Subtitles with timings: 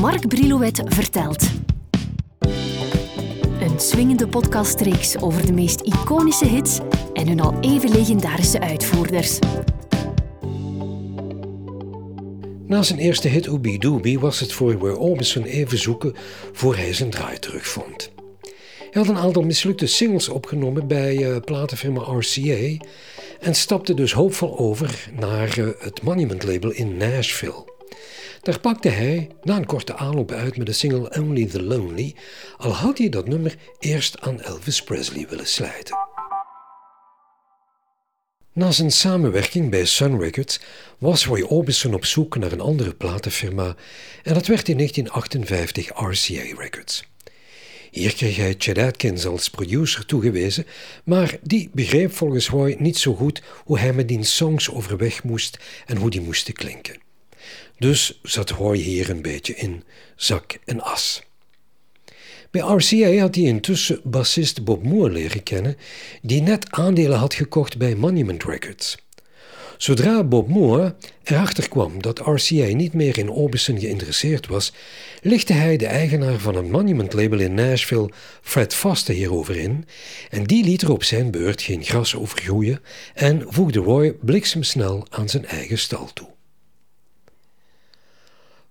[0.00, 1.50] Mark Brilouet vertelt.
[3.60, 6.78] Een swingende podcastreeks over de meest iconische hits
[7.12, 9.38] en hun al even legendarische uitvoerders.
[12.66, 16.14] Na zijn eerste hit Ooby Dooby was het voor Roy Orbison even zoeken
[16.52, 18.10] voor hij zijn draai terugvond.
[18.90, 22.84] Hij had een aantal mislukte singles opgenomen bij uh, platenfirma RCA
[23.40, 27.69] en stapte dus hoopvol over naar uh, het Monument label in Nashville.
[28.40, 32.14] Daar pakte hij na een korte aanloop uit met de single Only the Lonely,
[32.56, 35.96] al had hij dat nummer eerst aan Elvis Presley willen slijten.
[38.52, 40.60] Na zijn samenwerking bij Sun Records
[40.98, 43.76] was Roy Orbison op zoek naar een andere platenfirma
[44.22, 47.08] en dat werd in 1958 RCA Records.
[47.90, 50.66] Hier kreeg hij Chet Atkins als producer toegewezen,
[51.04, 55.58] maar die begreep volgens Roy niet zo goed hoe hij met die songs overweg moest
[55.86, 57.09] en hoe die moesten klinken.
[57.78, 59.84] Dus zat Roy hier een beetje in
[60.16, 61.22] zak en as.
[62.50, 65.76] Bij RCA had hij intussen bassist Bob Moore leren kennen,
[66.22, 68.96] die net aandelen had gekocht bij Monument Records.
[69.80, 74.72] Zodra Bob Moore erachter kwam dat RCA niet meer in Orbison geïnteresseerd was,
[75.22, 78.10] lichtte hij de eigenaar van een Monument label in Nashville,
[78.42, 79.84] Fred Foster, hierover in
[80.30, 82.80] en die liet er op zijn beurt geen gras over groeien
[83.14, 86.28] en voegde Roy bliksemsnel aan zijn eigen stal toe.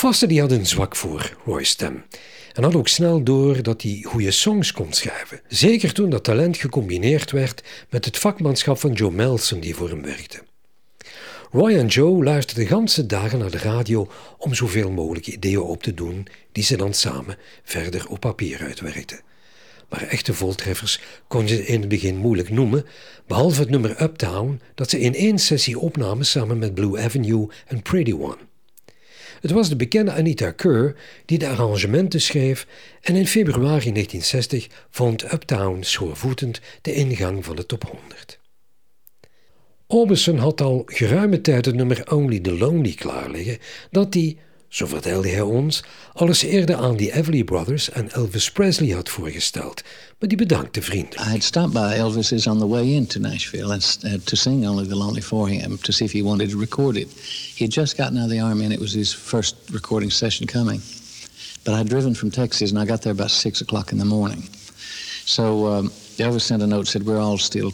[0.00, 2.04] Foster die had een zwak voor Roy's stem
[2.52, 5.40] en had ook snel door dat hij goede songs kon schrijven.
[5.48, 10.02] Zeker toen dat talent gecombineerd werd met het vakmanschap van Joe Melson die voor hem
[10.02, 10.42] werkte.
[11.50, 15.82] Roy en Joe luisterden de ganse dagen naar de radio om zoveel mogelijk ideeën op
[15.82, 19.20] te doen die ze dan samen verder op papier uitwerkten.
[19.88, 22.86] Maar echte voltreffers kon je in het begin moeilijk noemen,
[23.26, 27.82] behalve het nummer Uptown dat ze in één sessie opnamen samen met Blue Avenue en
[27.82, 28.48] Pretty One.
[29.40, 32.66] Het was de bekende Anita Kerr die de arrangementen schreef
[33.00, 38.38] en in februari 1960 vond Uptown schoorvoetend de ingang van de top 100.
[39.86, 43.58] Orbison had al geruime tijd het nummer Only the Lonely klaar liggen,
[43.90, 44.36] dat hij,
[44.70, 45.82] zo vertelde hij ons,
[46.12, 49.82] alles eerder aan de Everly Brothers en Elvis Presley had voorgesteld,
[50.18, 51.20] maar die bedankte vrienden.
[51.20, 54.86] I had stopped by Elvis's on the way into Nashville and uh, to sing Only
[54.86, 57.08] the Lonely for him to see if he wanted to record it.
[57.54, 60.46] He had just gotten out of the army and it was his first recording session
[60.46, 60.80] coming.
[61.64, 64.48] But I'd driven from Texas and I got there about six o'clock in the morning.
[65.24, 67.72] So um, Elvis sent a note said we're all still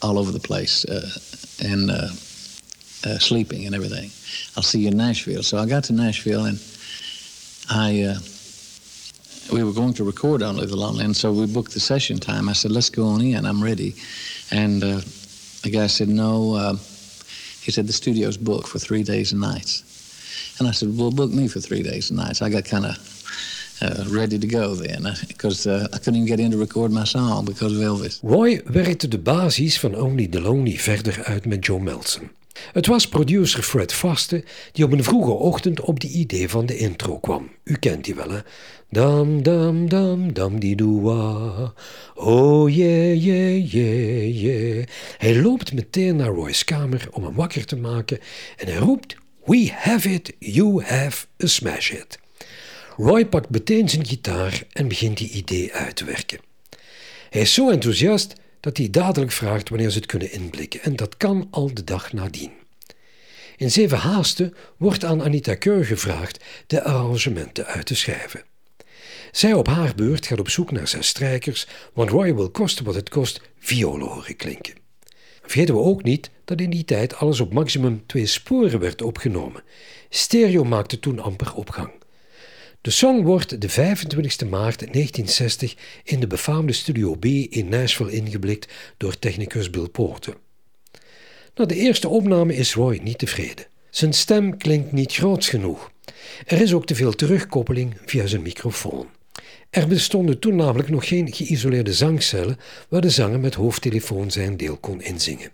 [0.00, 0.84] all over the place.
[0.84, 1.08] Uh,
[1.60, 2.08] and uh,
[3.04, 4.10] uh, sleeping and everything.
[4.56, 5.42] I'll see you in Nashville.
[5.42, 6.58] So I got to Nashville and
[7.70, 8.18] I uh,
[9.52, 12.48] we were going to record on the Lonely, and so we booked the session time.
[12.48, 13.44] I said, "Let's go on in.
[13.44, 13.94] I'm ready."
[14.50, 15.00] And uh,
[15.62, 16.76] the guy said, "No." Uh,
[17.62, 19.84] he said the studio's booked for three days and nights.
[20.58, 22.96] And I said, "Well, book me for three days and nights." I got kind of
[23.82, 27.04] uh, ready to go then, because uh, I couldn't even get in to record my
[27.04, 28.20] song because of Elvis.
[28.22, 32.30] Roy werkte de basis van Only the Lonely verder uit met Joe Melson.
[32.72, 36.76] Het was producer Fred Vaste die op een vroege ochtend op de idee van de
[36.76, 37.50] intro kwam.
[37.64, 38.38] U kent die wel, hè?
[38.90, 41.72] Dam, dam, dam, dam, die doa.
[42.14, 44.86] Oh, yeah, yeah, yeah, yeah.
[45.18, 48.18] Hij loopt meteen naar Roy's kamer om hem wakker te maken
[48.56, 52.18] en hij roept: We have it, you have a smash hit.
[52.96, 56.38] Roy pakt meteen zijn gitaar en begint die idee uit te werken.
[57.30, 61.16] Hij is zo enthousiast dat hij dadelijk vraagt wanneer ze het kunnen inblikken en dat
[61.16, 62.52] kan al de dag nadien.
[63.56, 68.42] In zeven haasten wordt aan Anita Keur gevraagd de arrangementen uit te schrijven.
[69.32, 72.94] Zij op haar beurt gaat op zoek naar zijn strijkers, want Roy wil kosten wat
[72.94, 74.74] het kost violen horen klinken.
[75.42, 79.62] Vergeten we ook niet dat in die tijd alles op maximum twee sporen werd opgenomen.
[80.08, 82.01] Stereo maakte toen amper opgang.
[82.82, 88.72] De song wordt de 25 maart 1960 in de befaamde Studio B in Nashville ingeblikt
[88.96, 90.36] door technicus Bill Porter.
[91.54, 93.66] Na de eerste opname is Roy niet tevreden.
[93.90, 95.90] Zijn stem klinkt niet groots genoeg.
[96.46, 99.06] Er is ook te veel terugkoppeling via zijn microfoon.
[99.70, 102.58] Er bestonden toen namelijk nog geen geïsoleerde zangcellen
[102.88, 105.50] waar de zanger met hoofdtelefoon zijn deel kon inzingen.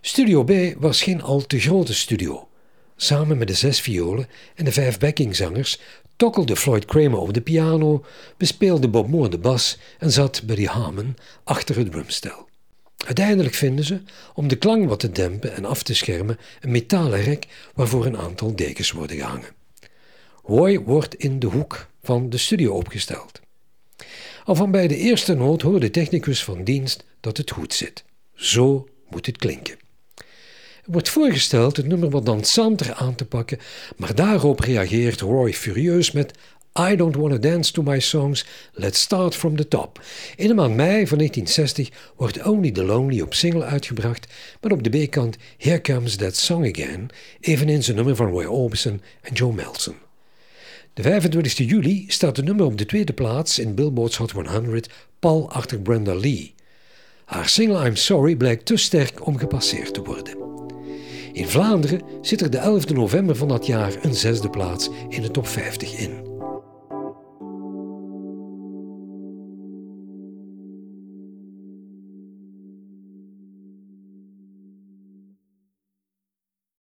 [0.00, 2.48] Studio B was geen al te grote studio.
[2.96, 5.78] Samen met de zes violen en de vijf backingzangers
[6.16, 8.04] tokkelde Floyd Kramer op de piano,
[8.36, 12.48] bespeelde Bob Moore de bas en zat Buddy Harmon achter het drumstel.
[13.06, 14.00] Uiteindelijk vinden ze,
[14.34, 18.16] om de klank wat te dempen en af te schermen, een metalen rek waarvoor een
[18.16, 19.54] aantal dekens worden gehangen.
[20.44, 23.40] Roy wordt in de hoek van de studio opgesteld.
[24.44, 28.04] Al van bij de eerste noot hoort de technicus van dienst dat het goed zit.
[28.34, 29.85] Zo moet het klinken.
[30.86, 33.58] Wordt voorgesteld het nummer wat dansanter aan te pakken,
[33.96, 36.32] maar daarop reageert Roy furieus met
[36.78, 40.00] I Don't Wanna Dance to My Songs, Let's Start From The Top.
[40.36, 44.26] In de maand mei van 1960 wordt Only The Lonely op single uitgebracht,
[44.60, 47.08] maar op de B-kant Here Comes That Song Again,
[47.40, 49.94] eveneens een nummer van Roy Orbison en Joe Melson.
[50.94, 54.88] De 25 juli staat de nummer op de tweede plaats in Billboard's Hot 100,
[55.18, 56.54] pal achter Brenda Lee.
[57.24, 60.45] Haar single I'm Sorry blijkt te sterk om gepasseerd te worden.
[61.36, 65.30] In Vlaanderen zit er de 11 november van dat jaar een zesde plaats in de
[65.30, 66.35] top 50 in.